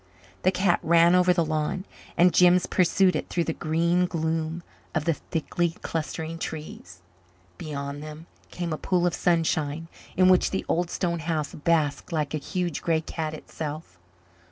The 0.41 0.49
cat 0.49 0.79
ran 0.81 1.13
over 1.13 1.31
the 1.31 1.45
lawn 1.45 1.85
and 2.17 2.33
Jims 2.33 2.65
pursued 2.65 3.15
it 3.15 3.29
through 3.29 3.43
the 3.43 3.53
green 3.53 4.07
gloom 4.07 4.63
of 4.95 5.05
the 5.05 5.13
thickly 5.13 5.75
clustering 5.83 6.39
trees. 6.39 7.03
Beyond 7.59 8.01
them 8.01 8.25
came 8.49 8.73
a 8.73 8.79
pool 8.79 9.05
of 9.05 9.13
sunshine 9.13 9.89
in 10.17 10.27
which 10.27 10.49
the 10.49 10.65
old 10.67 10.89
stone 10.89 11.19
house 11.19 11.53
basked 11.53 12.11
like 12.11 12.33
a 12.33 12.39
huge 12.39 12.81
grey 12.81 13.01
cat 13.01 13.35
itself. 13.35 13.99